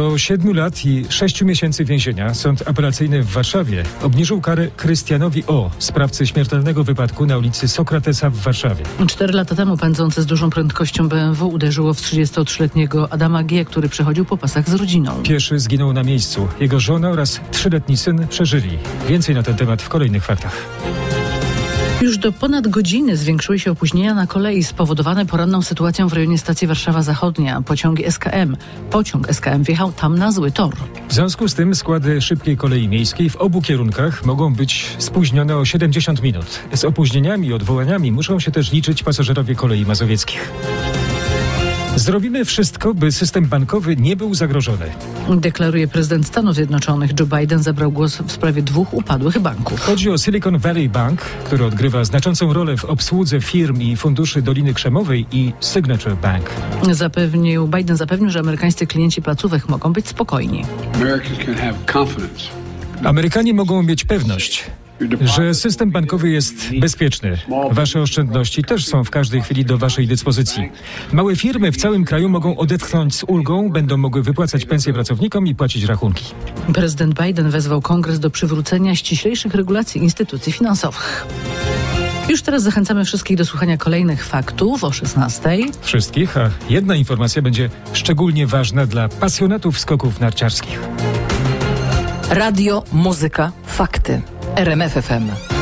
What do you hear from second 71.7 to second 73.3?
w całym kraju mogą odetchnąć z